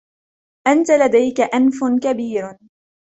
أنتَ 0.67 0.91
لديكَ 0.91 1.39
أنف 1.41 1.79
كبير. 2.03 2.57